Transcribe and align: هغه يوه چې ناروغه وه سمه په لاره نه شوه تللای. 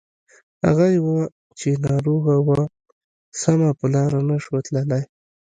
هغه 0.65 0.85
يوه 0.97 1.19
چې 1.59 1.69
ناروغه 1.85 2.35
وه 2.47 2.61
سمه 3.41 3.69
په 3.79 3.85
لاره 3.93 4.19
نه 4.29 4.37
شوه 4.43 4.59
تللای. 4.65 5.03